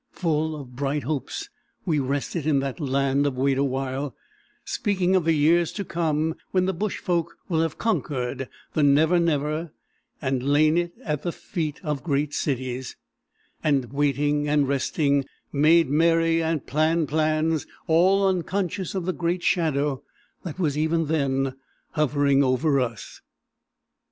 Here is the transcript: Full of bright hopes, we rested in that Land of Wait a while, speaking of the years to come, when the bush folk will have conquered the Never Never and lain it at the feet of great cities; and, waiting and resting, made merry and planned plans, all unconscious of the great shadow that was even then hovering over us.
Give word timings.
Full 0.13 0.59
of 0.59 0.75
bright 0.75 1.03
hopes, 1.03 1.51
we 1.85 1.99
rested 1.99 2.47
in 2.47 2.57
that 2.57 2.79
Land 2.79 3.27
of 3.27 3.35
Wait 3.35 3.59
a 3.59 3.63
while, 3.63 4.15
speaking 4.65 5.15
of 5.15 5.25
the 5.25 5.35
years 5.35 5.71
to 5.73 5.85
come, 5.85 6.33
when 6.49 6.65
the 6.65 6.73
bush 6.73 6.97
folk 6.97 7.35
will 7.47 7.61
have 7.61 7.77
conquered 7.77 8.49
the 8.73 8.81
Never 8.81 9.19
Never 9.19 9.73
and 10.19 10.41
lain 10.41 10.75
it 10.79 10.93
at 11.03 11.21
the 11.21 11.31
feet 11.31 11.79
of 11.83 12.01
great 12.03 12.33
cities; 12.33 12.95
and, 13.63 13.93
waiting 13.93 14.47
and 14.49 14.67
resting, 14.67 15.23
made 15.53 15.87
merry 15.87 16.41
and 16.41 16.65
planned 16.65 17.07
plans, 17.07 17.67
all 17.85 18.27
unconscious 18.27 18.95
of 18.95 19.05
the 19.05 19.13
great 19.13 19.43
shadow 19.43 20.01
that 20.41 20.57
was 20.57 20.75
even 20.79 21.05
then 21.05 21.53
hovering 21.91 22.43
over 22.43 22.79
us. 22.79 23.21